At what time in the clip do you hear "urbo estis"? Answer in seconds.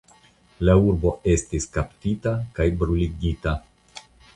0.85-1.69